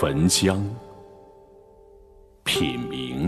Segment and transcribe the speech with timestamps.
[0.00, 0.64] 焚香、
[2.44, 3.26] 品茗、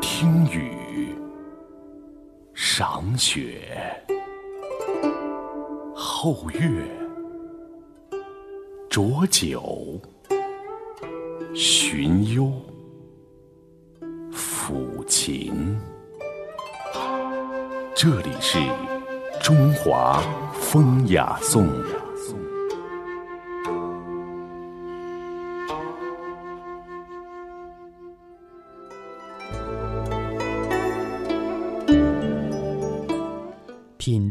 [0.00, 1.12] 听雨、
[2.54, 3.60] 赏雪、
[5.92, 6.84] 后月、
[8.88, 10.00] 酌酒、
[11.52, 12.52] 寻幽、
[14.30, 15.76] 抚琴。
[17.92, 18.60] 这里是
[19.42, 20.22] 中华
[20.52, 21.66] 风雅颂。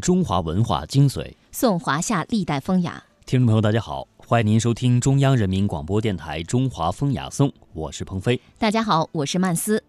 [0.06, 3.02] 中华文化精髓，颂华夏历代风雅。
[3.24, 8.40] 听众朋友，大家好，欢迎您收听中央人民广播电台《中华风雅颂》，我是鹏飞。
[8.56, 9.82] 大家好，我是曼斯。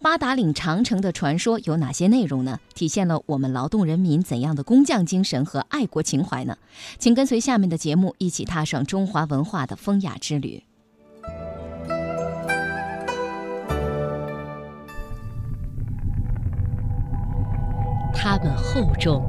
[0.00, 2.60] 八达岭长城的传说有哪些内容呢？
[2.76, 6.56] 体现了我们劳动人民怎样的工匠精神和爱国情怀呢？
[7.00, 10.62] 请跟随下面的节目，一起踏上中华文化的风雅之旅。
[18.14, 19.28] 他们厚重，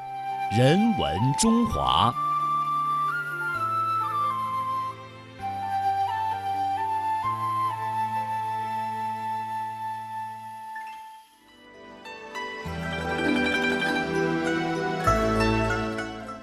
[0.57, 2.13] 人文中华。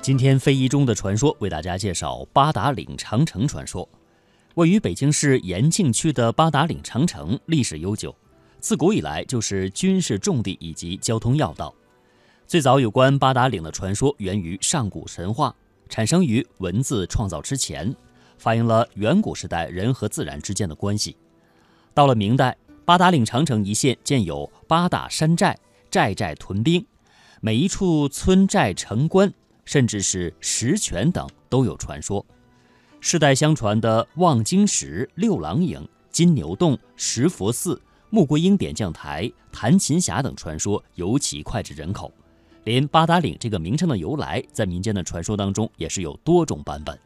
[0.00, 3.86] 今天非遗中的传说为大家介绍八达岭长城传说。
[4.54, 8.16] 位于北京市延庆区的八达岭长城历史悠久，
[8.58, 11.74] 自古以来就是军事重地以及交通要道。
[12.48, 15.54] 最早有关八达岭的传说源于上古神话，
[15.90, 17.94] 产生于文字创造之前，
[18.38, 21.14] 反映了远古时代人和自然之间的关系。
[21.92, 25.58] 到了明代，八达岭长城一线建有八大山寨，
[25.90, 26.82] 寨寨屯兵，
[27.42, 29.30] 每一处村寨城关。
[29.66, 32.24] 甚至是石泉等都有传说，
[32.98, 37.78] 世代相传的望京石、六郎营、金牛洞、石佛寺、
[38.08, 42.10] 穆桂英点将台、弹琴峡等传说尤其脍炙人口。
[42.68, 46.98] 连八达岭这个名称的由来，在民间的传说当中也是有多种版本。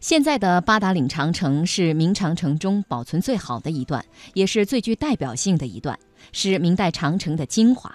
[0.00, 5.96] 现在的八达岭长城是明长城中保存最好的一段，也是最具代表性的一段，
[6.32, 7.94] 是明代长城的精华。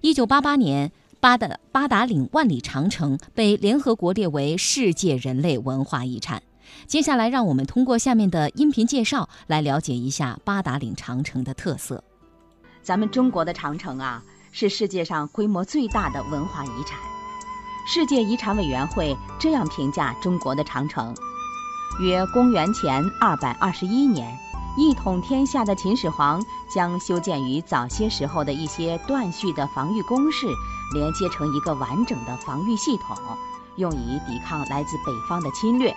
[0.00, 0.90] 一九八八年。
[1.20, 6.40] 八达八达岭万里长城被联合国列为世界人类文化遗产。
[6.86, 12.04] 接下来，让我们通过下面的音频介绍来了解一下八达岭长城的特色。
[12.84, 14.22] 咱们中国的长城啊，
[14.52, 16.98] 是世界上规模最大的文化遗产。
[17.86, 21.14] 世界遗产委员会这样评价中国的长城：
[22.00, 24.38] 约公元前二百二十一年，
[24.76, 26.44] 一统天下的秦始皇
[26.74, 30.46] 将修建于早些时候的一些断续的防御工事。
[30.94, 33.14] 连接成一个完整的防御系统，
[33.76, 35.94] 用以抵抗来自北方的侵略。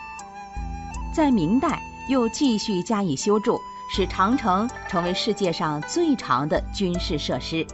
[1.15, 3.57] 在明代又继续加以修筑，
[3.89, 7.65] 使长城成为世界上最长的军事设施。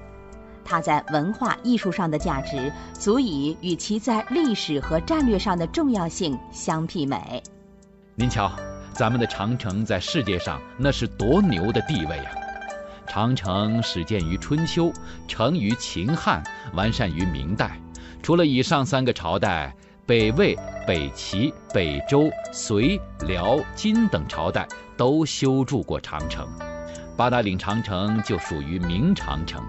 [0.67, 7.41] 它在文化艺术上的价值，足以与其在历史和战略上的重要性相媲美。
[8.15, 8.51] 您瞧，
[8.91, 12.31] 咱们的长城在世界上那是多牛的地位呀！
[13.07, 14.91] 长城始建于春秋，
[15.27, 17.79] 成于秦汉，完善于明代。
[18.21, 19.73] 除了以上三个朝代，
[20.05, 24.67] 北魏、北齐、北周、隋、辽、金等朝代
[24.97, 26.45] 都修筑过长城。
[27.15, 29.63] 八达岭长城就属于明长城。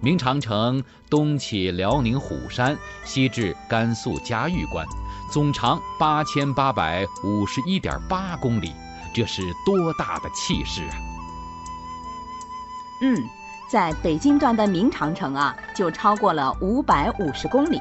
[0.00, 4.86] 明长城东起辽宁虎山，西至甘肃嘉峪关，
[5.32, 8.72] 总长八千八百五十一点八公里，
[9.12, 10.94] 这是多大的气势啊！
[13.02, 13.16] 嗯，
[13.68, 17.80] 在北京段的明长城啊，就超过了五百五十公里。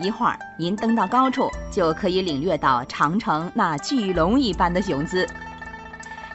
[0.00, 5.28] 一会儿您登到高处，就可以领略到长城那巨龙一般的雄姿。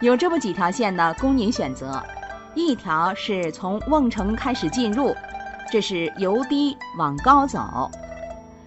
[0.02, 2.04] 有这么几条线呢，供您选择：
[2.56, 5.14] 一条是从瓮城开始进入，
[5.72, 7.92] 这是由低往高走；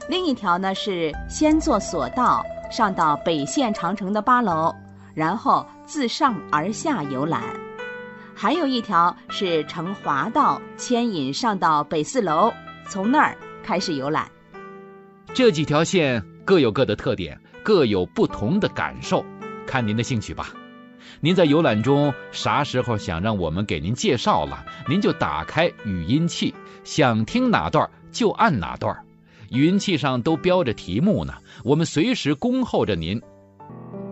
[0.08, 4.74] 另一条呢是先坐索道上到北线长城的八楼，
[5.14, 7.42] 然后自上而下游览。
[8.34, 12.52] 还有一条是乘滑道牵引上到北四楼，
[12.88, 14.30] 从那儿开始游览。
[15.34, 19.24] 这几条线各有各的特点，各有不同的感受，
[19.66, 20.50] 看您的兴趣吧。
[21.20, 26.54] 您在游览中啥时候想让我们给您介绍了，您就打开语音器，
[26.84, 28.96] 想听哪段就按哪段。
[29.50, 31.34] 语音器上都标着题目呢，
[31.64, 33.20] 我们随时恭候着您。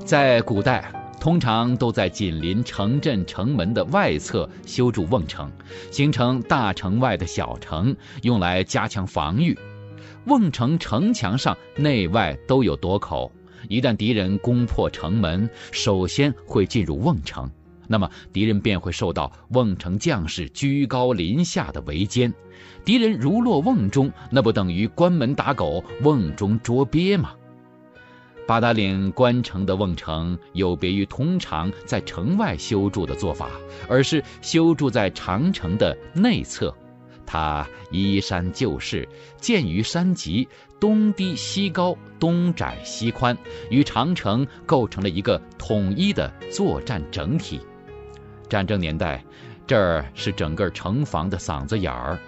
[0.05, 5.49] 在古代，通常都在紧邻城镇城门的外侧修筑瓮城，
[5.93, 9.57] 形成大城外的小城，用来加强防御。
[10.25, 13.31] 瓮城城墙上内外都有垛口，
[13.69, 17.51] 一旦敌人攻破城门，首先会进入瓮城，
[17.87, 22.33] 那么敌人便会受到瓮城将士居高临下的围歼。
[22.85, 27.33] 敌人如落瓮中，那不等于关门打狗、瓮中捉鳖吗？
[28.47, 33.51] 八达岭关城的瓮城有别于通常在城外修筑的做法，
[33.89, 36.73] 而是修筑在长城的内侧。
[37.27, 39.09] 它依山就势，
[39.41, 40.47] 建于山脊，
[40.79, 43.37] 东低西高，东窄西宽，
[43.71, 47.61] 与长城构成了一个统一的作战整体。
[48.49, 49.25] 战争年代，
[49.67, 52.19] 这儿是整个城防的嗓子眼儿。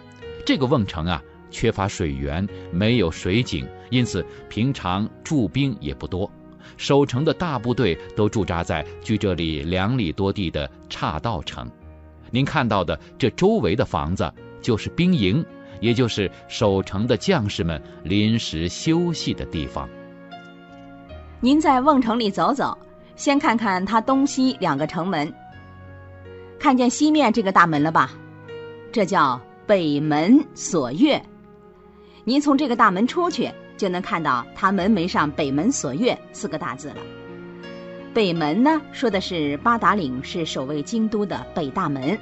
[0.46, 6.30] 这个瓮城啊，缺乏水源，没有水井，因此平常驻兵也不多。
[6.78, 11.70] 守城的大部队都驻扎在距这里两里多地的岔道城。
[12.30, 15.44] 您看到的这周围的房子，就是兵营，
[15.80, 19.88] 也就是守城的将士们临时休息的地方。
[21.40, 22.76] 您在瓮城里走走，
[23.16, 25.32] 先看看它东西两个城门。
[26.58, 28.10] 看见西面这个大门了吧？
[28.92, 29.40] 这叫。
[29.66, 31.22] 北门锁月，
[32.24, 36.96] 您从这个大门出去，就能看到它门楣上“北门锁月”四个大字了。
[38.14, 42.16] 北门呢，说的是八达岭是守卫京都的北大门；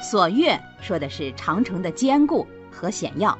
[0.00, 2.46] 锁月说的是长城的坚固
[2.78, 3.36] 和险要。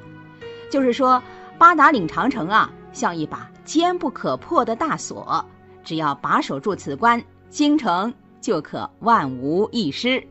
[0.69, 1.23] 就是说，
[1.57, 5.45] 八达岭长城啊，像一把坚不可破的大锁，
[5.85, 10.27] 只要把守住此关，京城就可万无一失。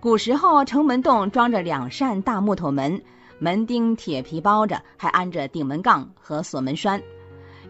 [0.00, 3.00] 古时候，城门洞装着两扇大木头门，
[3.38, 7.00] 门钉铁皮包着，还安着顶门杠和锁门栓。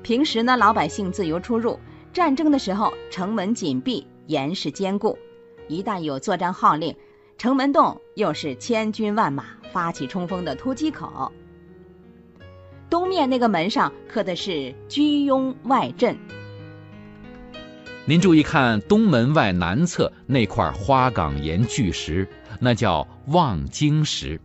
[0.03, 1.79] 平时呢，老百姓自由出入；
[2.13, 5.17] 战争的时候，城门紧闭，严实坚固。
[5.69, 6.95] 一旦有作战号令，
[7.37, 11.33] 城门洞又是千军万马发起冲锋的突击口。
[12.91, 16.17] 东面那个门上刻的是“居庸外镇”。
[18.07, 22.27] 您注意看东门外南侧那块花岗岩巨石，
[22.59, 24.41] 那叫望京石。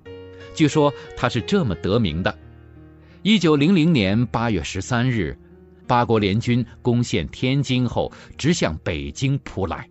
[0.53, 2.37] 据说它是这么得名的：
[3.21, 5.37] 一九零零年八月十三日，
[5.87, 9.87] 八国联军攻陷天津后，直向北京扑来。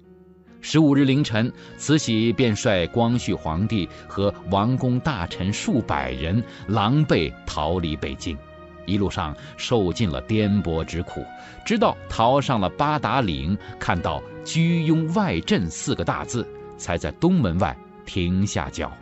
[0.65, 8.39] 十五日凌晨，慈禧便率光绪皇帝和王公大臣数百人狼狈逃离北京。
[8.87, 11.25] 一路上受尽了颠簸之苦，
[11.67, 16.47] 直到逃上了八达岭，看到“居庸外镇”四个大字，
[16.79, 17.77] 才在东门外
[18.07, 18.93] 停下脚。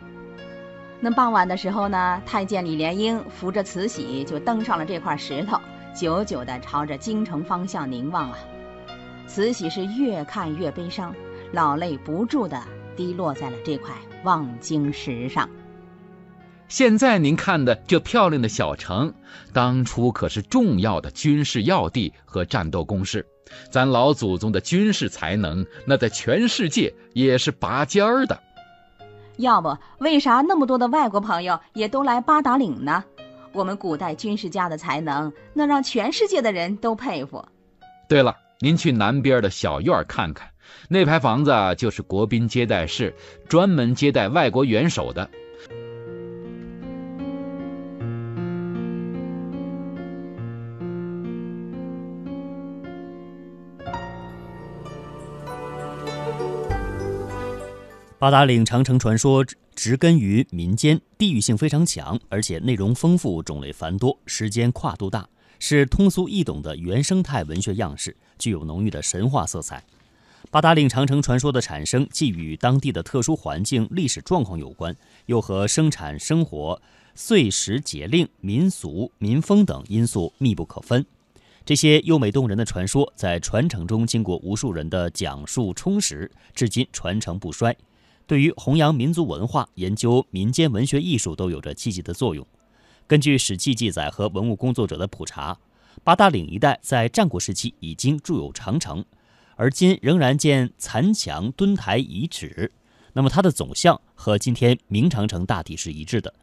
[0.99, 5.59] 那傍晚的时候呢，太监李莲英扶着慈禧就登上了这块石头，
[5.95, 8.37] 久久地朝着京城方向凝望啊。
[9.27, 11.15] 慈禧是越看越悲伤，
[11.51, 12.61] 老泪不住地
[12.95, 13.93] 滴落在了这块
[14.23, 15.49] 望京石上。
[16.67, 19.13] 现在您看的这漂亮的小城，
[19.51, 23.27] 当初可是重要的军事要地和战斗工事。
[23.69, 28.39] 咱老祖宗的军事才能，那在全世界也是拔尖儿的。
[29.35, 33.03] 要不为啥那么多的外国朋友也都来八达岭呢？
[33.51, 37.45] 我们古代军事家的才能，那让全世界的人都佩服。
[38.07, 40.51] 对了，您去南边的小院看看，
[40.89, 43.13] 那排房子就是国宾接待室，
[43.47, 45.29] 专门接待外国元首的。
[58.19, 69.83] 八达岭长城传说植根于民间，地域性非常强，而且内容丰富、种类繁多、时间跨度大，是通俗易懂的原生态文学样式，具有浓郁的神话色彩。
[70.49, 74.95] 八达岭长城传说的产生，既与当地的特殊环境、历史状况有关，
[75.27, 76.81] 又和生产生活、
[77.15, 81.05] 岁时节令、民俗民风等因素密不可分。
[81.63, 87.75] 这些优美动人的传说，在传承中经过无数人的讲述充实，至今传承不衰。
[88.25, 92.45] 对于弘扬民族文化、研究民间文学艺术都有着积极的作用。
[93.07, 95.57] 根据《史记》记载和文物工作者的普查，
[96.03, 99.03] 八达岭一带在战国时期已经筑有长城，
[99.61, 102.71] 而今仍然见残墙墩台遗址。
[103.13, 106.33] 那么它的走向和今天明长城大体是一致的。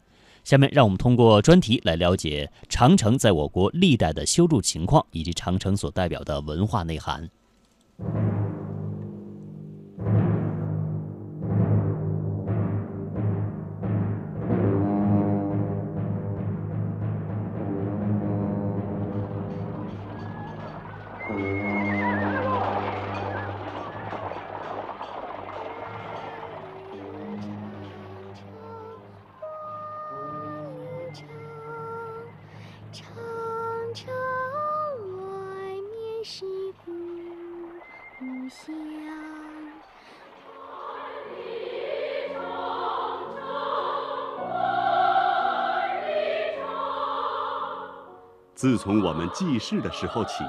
[0.45, 7.29] 下面让我们通过专题来了解长城在我国历代的修筑情况以及长城所代表的文化内涵。
[48.59, 50.43] 自从我们记事的时候起，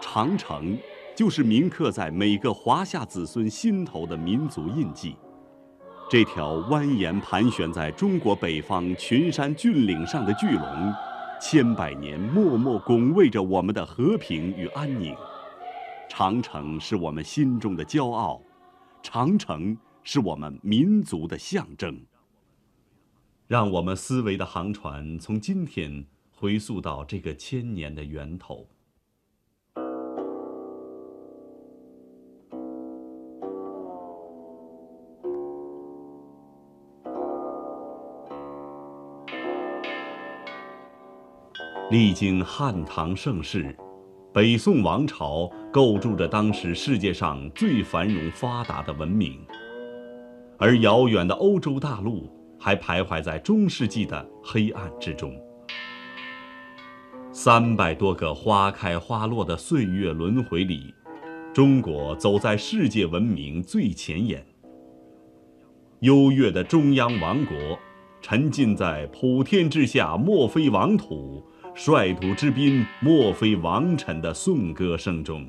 [0.00, 0.76] 长城
[1.14, 5.14] 就是铭刻在每个华夏子孙心头的民族印记。
[6.10, 10.92] 这条蜿蜒盘旋在中国北方群山峻岭上的巨龙，
[11.40, 15.14] 千百年默默拱卫着我们的和平与安宁。
[16.08, 18.42] 长城是我们心中的骄傲，
[19.04, 21.96] 长城是我们民族的象征。
[23.46, 26.06] 让我们思维的航船从今天。
[26.38, 28.68] 回溯到这个千年的源头，
[41.90, 43.74] 历经汉唐盛世，
[44.30, 49.42] 北宋王朝构筑着当时世界上最繁荣发达的文明，
[50.58, 55.34] 而遥远的欧洲大陆还徘徊在中世纪的黑暗之中。
[57.38, 60.94] 三百多个花开花落的岁月轮回里，
[61.52, 64.42] 中国走在世界文明最前沿。
[66.00, 67.54] 优越的中央王国，
[68.22, 75.46] 沉浸在“普天之下莫非王土，率土之滨莫非王臣”的颂歌声中。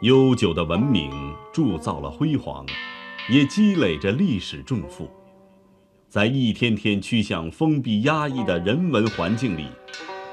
[0.00, 1.10] 悠久的文明
[1.52, 2.64] 铸造了辉煌。
[3.30, 5.10] 也积累着历史重负，
[6.08, 9.66] 在一天天趋向封闭压抑的人文环境里，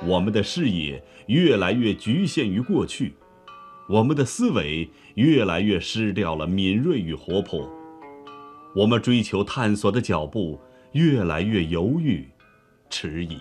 [0.06, 3.14] 我们的视野越来越局限于过去，
[3.90, 7.70] 我们的思维越来越失掉了敏锐与活泼，
[8.74, 10.58] 我们追求探索的脚步
[10.94, 12.26] 越来越犹豫、
[12.90, 13.38] 迟疑。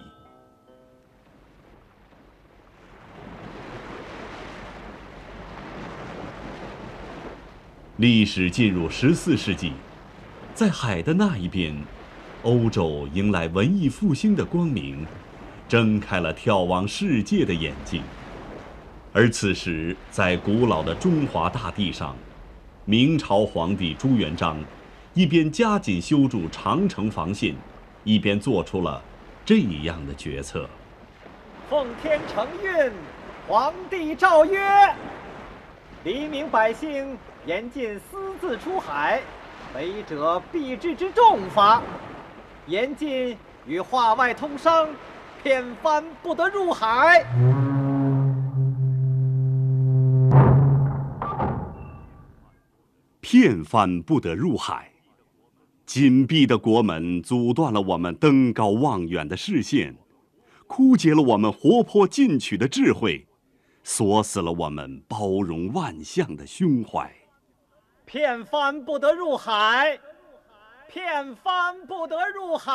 [7.98, 9.72] 历史进入十四世纪，
[10.52, 11.72] 在海的那一边，
[12.42, 15.06] 欧洲迎来文艺复兴的光明，
[15.68, 18.02] 睁开了眺望世界的眼睛。
[19.12, 22.16] 而此时，在古老的中华大地上，
[22.84, 24.58] 明朝皇帝朱元璋
[25.12, 27.54] 一边加紧修筑长城防线，
[28.02, 29.00] 一边做出了
[29.44, 30.68] 这样的决策：
[31.70, 32.90] 奉天承运，
[33.46, 34.60] 皇帝诏曰，
[36.04, 37.16] 黎民百姓。
[37.46, 39.20] 严禁私自出海，
[39.74, 41.82] 违者必治之重罚。
[42.66, 44.88] 严禁与化外通商，
[45.42, 47.22] 片帆不得入海。
[53.20, 54.90] 片帆不得入海，
[55.84, 59.94] 紧闭的国门阻断了我们登高望远的视线，
[60.66, 63.26] 枯竭了我们活泼进取的智慧，
[63.84, 67.14] 锁死了我们包容万象的胸怀。
[68.06, 69.98] 片帆不得入海，
[70.88, 72.72] 片帆不得入海。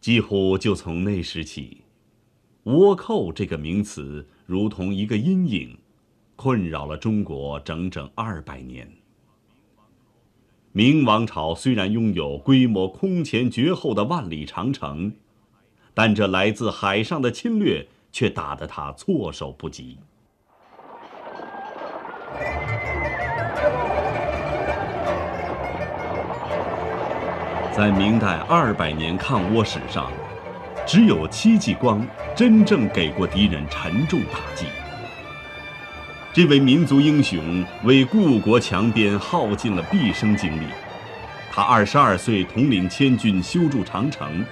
[0.00, 1.84] 几乎就从那时起
[2.64, 5.78] ，“倭寇”这个名词如同一个阴影，
[6.36, 8.90] 困扰了中国整整二百年。
[10.72, 15.16] 明王朝虽然拥有规模空前绝后的万里长城，
[15.98, 19.96] 但这来自海上的侵略却打得他措手不及。
[27.74, 30.12] 在明代二百年抗倭史上，
[30.86, 34.66] 只有戚继光真正给过敌人沉重打击。
[36.30, 40.66] 这位民族英雄为故国强边耗尽了毕生精力。
[41.50, 44.44] 他二十二岁统领千军修筑长城，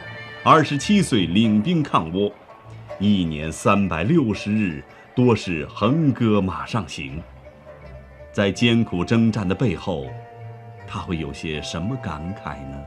[0.46, 2.30] 二十七岁领兵抗倭，
[3.00, 4.84] 一年三百六十日
[5.14, 7.18] 多是横戈马上行。
[8.30, 10.06] 在艰苦征战的背后，
[10.86, 12.78] 他会有些什么感慨呢？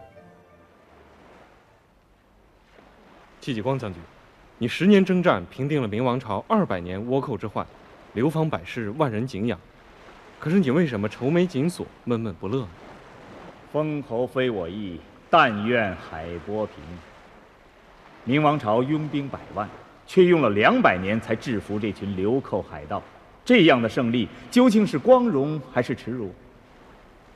[3.42, 4.00] 戚继光将军，
[4.60, 7.66] 你十年征战，平定了明王朝二百年倭寇之患，
[8.14, 9.60] 流芳百世，万人敬仰。
[10.40, 12.70] 可是你为什么愁眉紧锁，闷闷不乐呢？
[13.74, 16.76] 封侯非我意，但愿海波平。
[18.28, 19.68] 明王朝拥兵百万，
[20.06, 23.02] 却用了两百年才制服这群流寇海盗，
[23.46, 26.30] 这样的胜利究竟是光荣还是耻辱？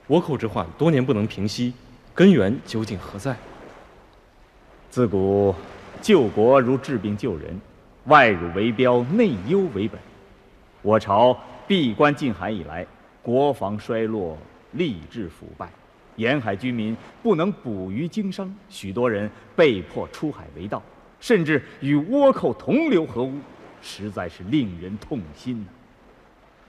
[0.09, 1.73] 倭寇之患多年不能平息，
[2.13, 3.35] 根源究竟何在？
[4.89, 5.55] 自古。
[6.01, 7.61] 救国如治病救人，
[8.05, 10.01] 外辱为标，内忧为本。
[10.81, 12.85] 我朝闭关禁海以来，
[13.21, 14.35] 国防衰落，
[14.75, 15.69] 吏治腐败，
[16.17, 20.81] 沿海居民不能捕鱼经商，许多人被迫出海为盗，
[21.19, 23.33] 甚至与倭寇同流合污，
[23.81, 25.67] 实在是令人痛心呐。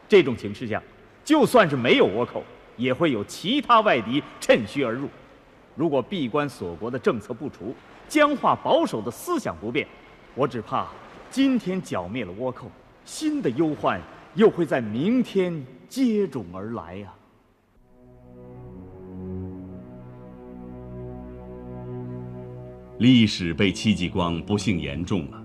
[0.08, 0.82] 这种情势下，
[1.24, 2.42] 就算是没有倭寇，
[2.76, 5.08] 也会有其他外敌趁虚而入。
[5.74, 7.74] 如果闭关锁国的政策不除，
[8.08, 9.86] 僵化保守的思想不变，
[10.34, 10.86] 我只怕
[11.30, 12.70] 今天剿灭了倭寇，
[13.04, 14.00] 新的忧患
[14.34, 17.12] 又会在明天接踵而来呀。
[23.02, 25.44] 历史被戚继光不幸言中了。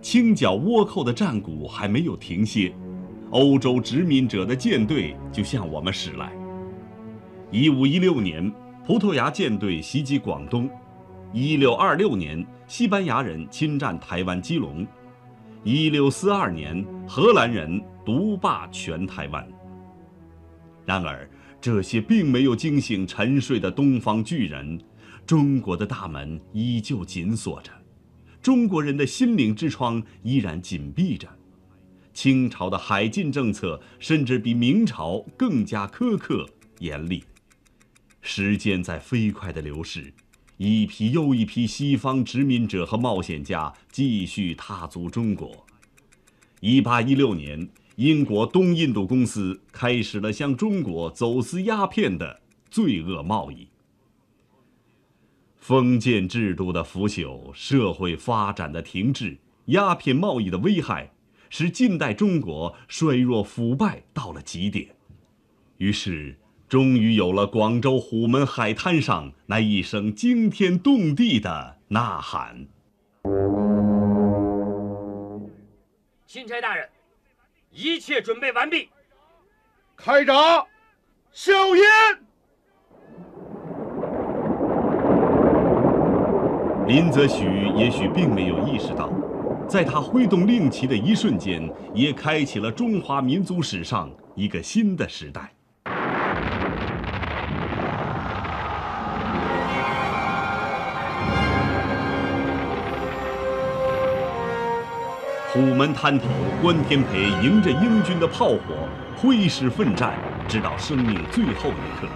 [0.00, 2.74] 清剿倭寇的战鼓还没有停歇，
[3.28, 6.32] 欧洲殖民者的舰队就向我们驶来。
[7.50, 8.50] 一五一六年，
[8.86, 10.66] 葡萄牙舰队袭击广东；
[11.34, 14.86] 一六二六年，西班牙人侵占台湾基隆；
[15.64, 19.46] 一六四二年，荷兰人独霸全台湾。
[20.86, 21.28] 然而，
[21.60, 24.80] 这些并没有惊醒沉睡的东方巨人。
[25.26, 27.70] 中国的大门依旧紧锁着，
[28.42, 31.28] 中国人的心灵之窗依然紧闭着。
[32.12, 36.46] 清朝的海禁政策甚至比明朝更加苛刻
[36.78, 37.24] 严厉。
[38.20, 40.12] 时间在飞快地流逝，
[40.58, 45.66] 一批又一批西方殖民者和冒险家继续踏足中国。
[46.60, 53.68] 1816年，英国东印度公司开始了向中国走私鸦片的罪恶贸易。
[55.66, 61.10] 封建制度的腐朽，社会发展的停滞，鸦片贸易的危害，
[61.48, 64.94] 使近代中国衰弱腐败到了极点。
[65.78, 72.66] 于是，终于有了广州虎门海滩上那一声惊天动地的呐喊
[76.28, 76.86] ：“钦差大人，
[77.70, 78.90] 一切准备完毕，
[79.96, 80.66] 开闸，
[81.32, 81.84] 硝烟。”
[86.86, 89.10] 林则徐也许并没有意识到，
[89.66, 95.50] 在他挥动令旗的一瞬间，也开启了中华民族史上一个新的时代。
[105.50, 106.26] 虎门滩头，
[106.60, 108.58] 关天培迎着英军的炮火，
[109.16, 110.12] 挥师奋战，
[110.46, 112.06] 直到生命最后一刻。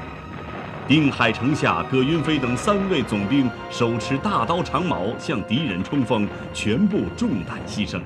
[0.89, 8.01] 定海城下，葛云飞等三位总兵手持大刀长矛向敌人冲锋，全部中弹牺牲。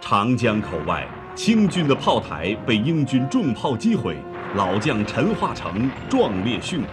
[0.00, 4.16] 长江口外，清军的炮台被英军重炮击毁，
[4.54, 6.88] 老将陈化成壮烈殉国。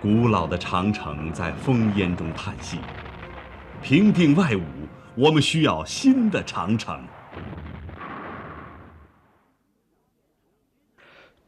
[0.00, 2.78] 古老的长城在烽烟中叹息：
[3.82, 4.62] 平定外侮，
[5.16, 6.96] 我们需要新的长城。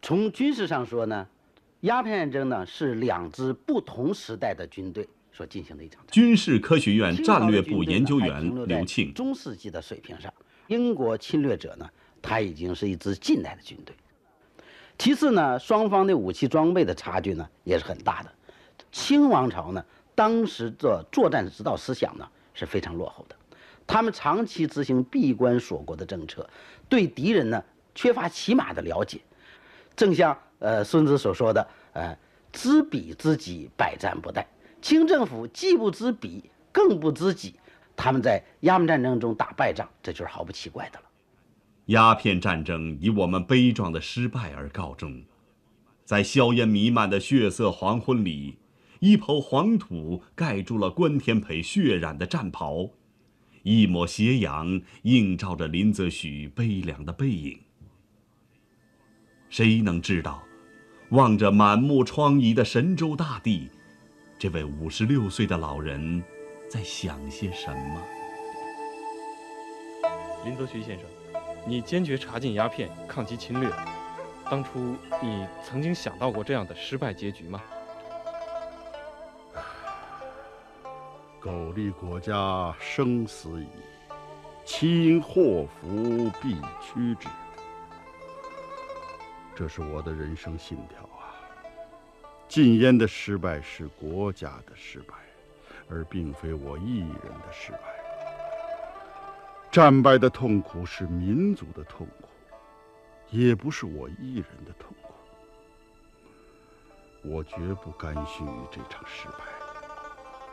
[0.02, 1.28] 从军事上说呢？
[1.84, 6.02] 鸦片战争呢，是两支不同时代的军队所进行的一场。
[6.10, 10.32] 军事科学院战略部研究员刘庆，中世纪的水平上，
[10.68, 11.86] 英国侵略者呢，
[12.22, 13.94] 他已经是一支近代的军队。
[14.96, 18.32] 其次呢，双方的武器装备的差距呢，也是很大的。
[18.90, 23.36] 清王朝呢，当时的作战指导思想呢，是非常落后的，
[23.86, 26.48] 他们长期执行闭关锁国的政策，
[26.88, 27.62] 对敌人呢，
[27.94, 29.20] 缺乏起码的了解。
[29.94, 32.16] 正像呃孙子所说的，呃，
[32.50, 34.42] 知彼知己，百战不殆。
[34.80, 37.54] 清政府既不知彼，更不知己，
[37.94, 41.04] 他们在鸦片战争中打败仗，这就是毫不奇怪的了。
[41.86, 45.22] 鸦片战争以我们悲壮的失败而告终，
[46.06, 48.56] 在硝烟弥漫的血色黄昏里，
[49.00, 52.88] 一抔黄土盖住了关天培血染的战袍，
[53.64, 57.60] 一抹斜阳映照着林则徐悲凉的背影。
[59.50, 60.42] 谁能知道，
[61.14, 63.70] 望着满目疮痍的神州大地，
[64.36, 66.20] 这位五十六岁的老人
[66.68, 68.02] 在想些什么？
[70.44, 71.06] 林则徐先生，
[71.64, 73.70] 你坚决查禁鸦片，抗击侵略，
[74.50, 77.62] 当初你曾经想到过这样的失败结局吗？
[81.40, 83.68] 苟利国家生死以，
[84.64, 87.28] 其因祸福必趋之。
[89.56, 91.03] 这是我的人生信条啊！
[92.48, 95.14] 禁烟的失败是国家的失败，
[95.88, 97.78] 而并非我一人的失败。
[99.70, 102.28] 战败的痛苦是民族的痛苦，
[103.30, 105.12] 也不是我一人的痛苦。
[107.24, 109.44] 我绝不甘心于这场失败，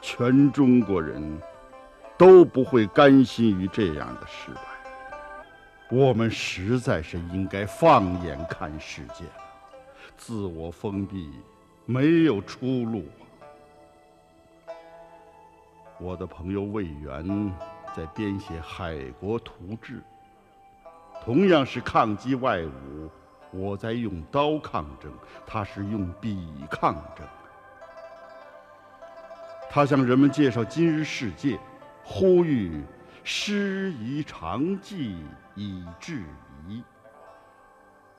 [0.01, 1.21] 全中国人
[2.17, 4.61] 都不会甘心于这样的失败。
[5.91, 9.43] 我们实在是应该放眼看世界了，
[10.17, 11.29] 自我封闭，
[11.91, 13.03] 没有出路。
[15.99, 17.53] 我的朋友魏源
[17.93, 19.97] 在编写《海国图志》，
[21.21, 23.09] 同样是抗击外侮。
[23.51, 25.11] 我在用刀抗争，
[25.45, 27.27] 他是用笔抗争。
[29.69, 31.59] 他向人们介绍今日世界，
[32.05, 32.81] 呼吁
[33.25, 35.17] 师夷长技
[35.55, 36.23] 以制
[36.69, 36.81] 夷，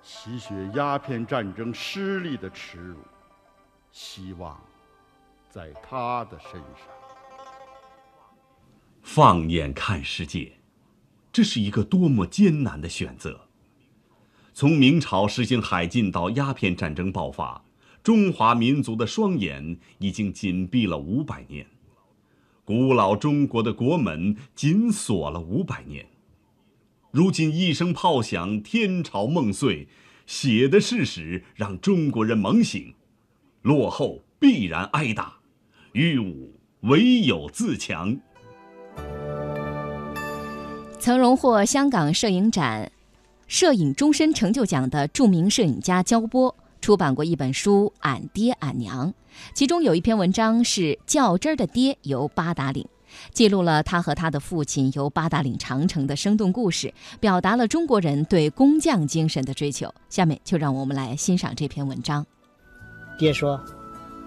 [0.02, 2.98] 洗血鸦片战争失利的耻辱，
[3.92, 4.58] 希望
[5.50, 6.88] 在他的身上。
[9.02, 10.52] 放眼看世界，
[11.30, 13.48] 这是一个多么艰难的选择。
[14.54, 17.62] 从明朝实行海禁到鸦片战争爆发，
[18.02, 21.66] 中华民族的双眼已经紧闭了五百年，
[22.64, 26.06] 古老中国的国门紧锁了五百年。
[27.10, 29.88] 如今一声炮响，天朝梦碎，
[30.26, 32.94] 写的事实让中国人猛醒，
[33.62, 35.32] 落后必然挨打，
[35.92, 38.16] 御武唯有自强。
[40.98, 42.90] 曾荣获香港摄影展。
[43.48, 49.10] 摄影终身成就奖的著名摄影家焦波出版过一本书《俺爹俺娘》，
[49.52, 52.82] 其中有一篇文章是《较真儿的爹游八达岭》，
[53.34, 59.92] 记录了他和他的父亲游八达岭长城的生动故事，表达了中国人对工匠精神的追求。
[60.08, 62.24] 下面就让我们来欣赏这篇文章。
[63.22, 63.60] 爹说：“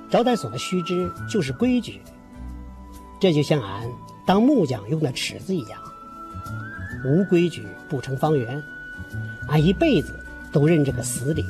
[0.09, 1.99] 招待所的须知就是规矩，
[3.19, 3.91] 这就像俺
[4.25, 5.77] 当木匠用的尺子一样，
[7.03, 8.63] 无规矩不成方圆。”
[9.51, 10.17] 俺一辈子
[10.49, 11.43] 都认这个死理。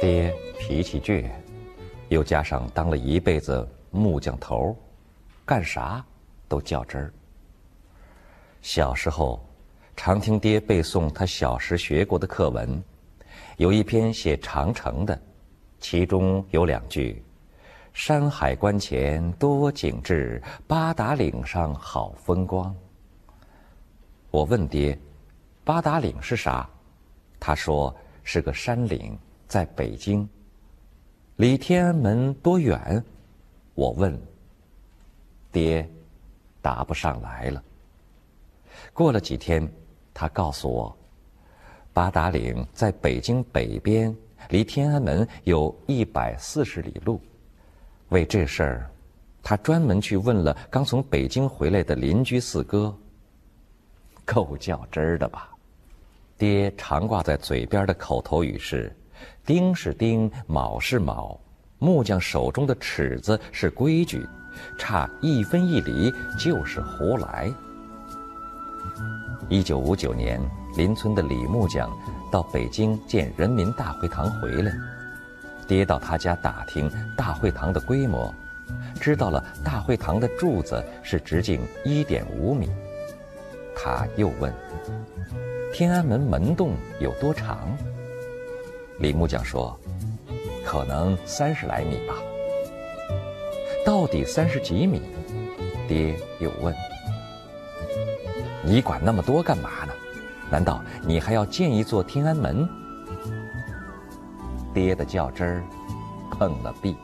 [0.00, 1.28] 爹脾气倔，
[2.14, 4.74] 又加上当了一辈子木匠头，
[5.44, 6.02] 干啥
[6.48, 7.12] 都较真儿。
[8.62, 9.44] 小时候，
[9.96, 12.82] 常听爹背诵他小时学过的课文。
[13.56, 15.20] 有一篇写长城的，
[15.80, 17.22] 其中有两句
[17.92, 22.74] ：“山海关前多景致，八达岭上好风光。”
[24.30, 24.96] 我问爹
[25.64, 26.68] ：“八达岭是啥？”
[27.40, 30.28] 他说：“是个山岭，在北京。”
[31.36, 33.02] 离天安门多远？
[33.74, 34.16] 我问。
[35.50, 35.88] 爹
[36.62, 37.60] 答不上来了。
[38.92, 39.68] 过了几天，
[40.12, 40.96] 他告诉我。
[41.92, 44.16] 八达岭在北京北边，
[44.50, 47.20] 离天安门有一百四十里路。
[48.10, 48.90] 为这事儿，
[49.42, 52.96] 他专门去问了刚从北京回来的邻居四哥。
[54.24, 55.50] 够较真儿的吧？
[56.38, 58.94] 爹常挂在嘴边的口头语是
[59.44, 61.38] ：“丁是丁，卯是卯，
[61.78, 64.26] 木匠手中的尺子是规矩，
[64.78, 67.52] 差一分一厘就是胡来。”
[69.48, 70.40] 一九五九年。
[70.76, 71.88] 邻村的李木匠
[72.32, 74.72] 到北京建人民大会堂回来，
[75.68, 78.34] 爹到他家打听大会堂的规模，
[79.00, 82.68] 知道了大会堂的柱子是直径一点五米。
[83.76, 84.52] 他又问
[85.72, 87.68] ：“天安门门洞有多长？”
[88.98, 89.78] 李木匠说
[90.64, 92.14] ：“可能三十来米吧。”
[93.84, 95.02] 到底三十几米？
[95.86, 96.74] 爹又问
[98.64, 99.92] ：“你管那么多干嘛呢？”
[100.50, 102.68] 难道你还要建一座天安门？
[104.72, 105.64] 爹的较真儿
[106.30, 106.96] 碰了壁。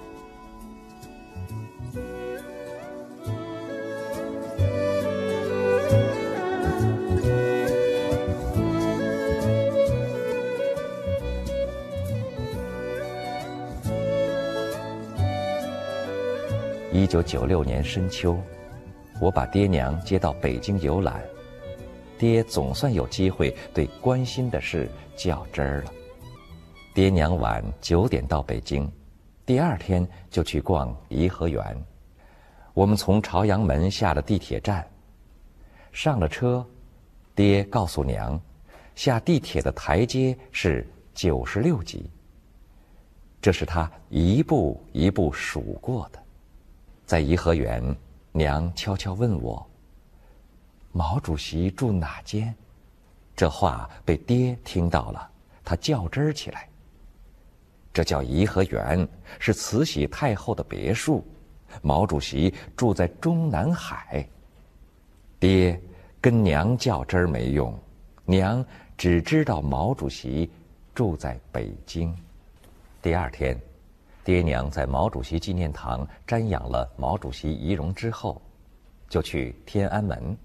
[17.30, 18.36] 九六年深秋，
[19.20, 21.22] 我把爹娘接到北京游览。
[22.18, 25.92] 爹总算有机会对关心的事较真儿了。
[26.92, 28.90] 爹娘晚九点到北京，
[29.46, 31.62] 第二天就去逛颐和园。
[32.74, 34.84] 我们从朝阳门下了地铁站，
[35.92, 36.66] 上了车，
[37.36, 38.40] 爹告诉娘，
[38.96, 42.10] 下地铁的台阶是九十六级。
[43.40, 46.19] 这是他一步一步数过的。
[47.10, 47.82] 在颐和园，
[48.30, 49.68] 娘悄悄问我。
[50.92, 52.54] 毛主席住哪间？
[53.34, 55.28] 这话被爹听到了，
[55.64, 56.68] 他较真儿起来。
[57.92, 59.08] 这叫颐和园，
[59.40, 61.26] 是慈禧太后的别墅。
[61.82, 64.24] 毛主席住在中南海。
[65.40, 65.82] 爹
[66.20, 67.76] 跟娘较真儿没用，
[68.24, 68.64] 娘
[68.96, 70.48] 只知道毛主席
[70.94, 72.16] 住在北京。
[73.02, 73.60] 第二天，
[74.30, 78.40] 爹娘在毛主席纪念堂瞻仰了毛主席遗容之后，
[79.08, 80.38] 就去天安门。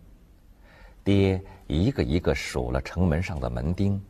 [1.04, 4.02] 爹一个一个数了城门上的门钉，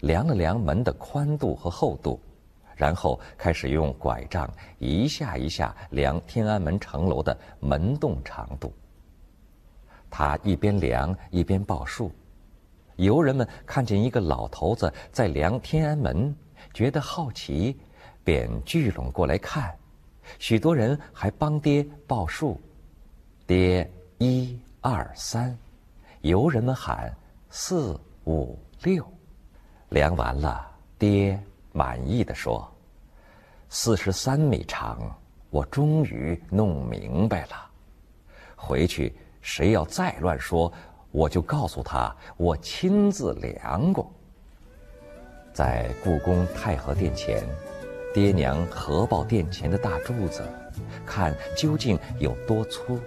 [0.00, 2.20] 量了量门的宽度和厚度，
[2.74, 8.72] 然后开始用拐杖一下一下量天安门城楼的门洞长度。
[10.10, 12.10] 他一边量一边报数，
[12.96, 16.34] 游人们看见一个老头子在量天安门，
[16.74, 17.78] 觉得好奇，
[18.24, 19.74] 便聚拢过来看。
[20.38, 22.60] 许多人还帮爹报数，
[23.46, 25.56] 爹一二三。
[26.20, 27.12] 游人们喊
[27.50, 29.04] ：“四五六。”
[29.90, 32.70] 量完了，爹满意的说
[33.68, 34.98] ：“四十三米长，
[35.48, 37.70] 我终于弄明白了。
[38.54, 40.72] 回去谁要再乱说，
[41.10, 44.12] 我就告诉他我亲自量过。”
[45.52, 47.42] 在故宫太和殿前，
[48.12, 50.42] 爹娘合抱殿前的大柱子，
[51.06, 52.98] 看究竟有多粗。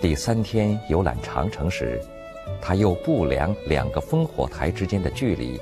[0.00, 2.00] 第三天游览长城时，
[2.60, 5.60] 他又不量两个烽火台之间的距离，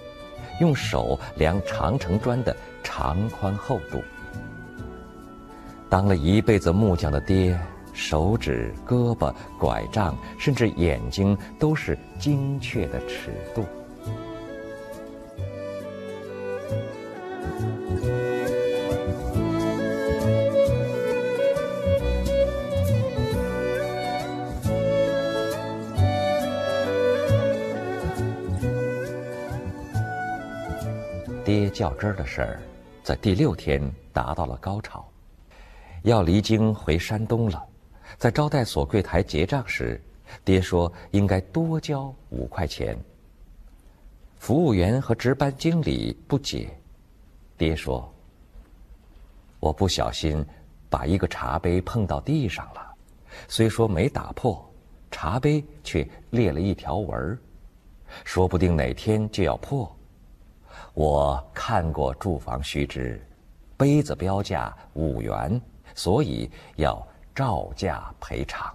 [0.61, 4.03] 用手量长城砖的长宽厚度。
[5.89, 7.59] 当了一辈子木匠的爹，
[7.95, 13.65] 手指、胳膊、拐杖，甚至眼睛，都是精确的尺度。
[31.87, 32.61] 较真儿的事儿，
[33.05, 33.81] 在第六天
[34.13, 35.09] 达到了高潮，
[36.03, 37.65] 要离京回山东了。
[38.19, 40.03] 在招待所柜台结账时，
[40.45, 42.99] 爹说应该多交五块钱。
[44.37, 46.77] 服务员和值班经理不解，
[47.57, 48.13] 爹说
[49.61, 50.45] ：“我不小心
[50.91, 52.95] 把一个茶杯碰到地上了，
[53.47, 54.69] 虽说没打破，
[55.13, 57.39] 茶杯却裂了一条纹儿，
[58.25, 59.89] 说不定哪天就要破。”
[60.95, 63.21] 我看过住房须知，
[63.77, 65.61] 杯子标价五元，
[65.95, 68.75] 所以要照价赔偿。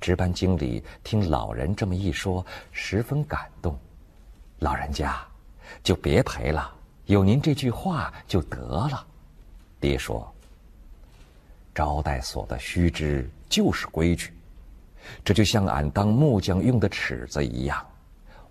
[0.00, 3.78] 值班经理听老人这么一说，十分感动。
[4.58, 5.16] 老人家，
[5.82, 6.72] 就别赔了，
[7.06, 9.06] 有您这句话就得了。
[9.80, 10.32] 爹说
[11.74, 14.32] ：“招待所的须知就是规矩，
[15.24, 17.84] 这就像俺当木匠用的尺子一样，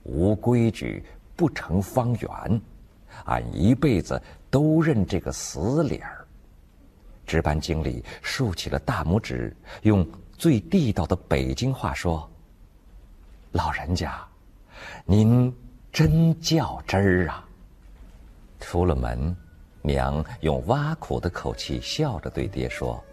[0.04, 1.04] 无规矩
[1.44, 2.62] 不成方圆。”
[3.28, 6.26] 俺一辈子都认这个死理儿。
[7.26, 12.30] 值班经理竖起了大拇指，用最地道的北京话说
[13.52, 14.26] ：“老人家，
[15.04, 15.54] 您
[15.92, 17.46] 真较真儿啊！”
[18.62, 19.36] 出了门，
[19.82, 23.04] 娘用挖苦的口气笑着对爹说：“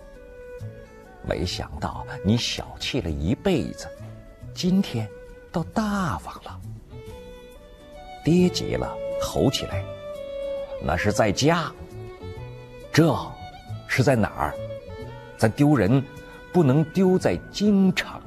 [1.29, 3.88] 没想到你小气了一辈子，
[4.55, 5.09] 今天
[5.51, 6.61] 倒大方了。”
[8.25, 9.85] 爹急了吼起来。
[10.83, 11.71] 那是在家
[12.93, 13.15] 这
[13.87, 14.55] 是在哪儿？
[15.37, 16.05] 咱丢人
[16.53, 18.21] 不能丢在京城。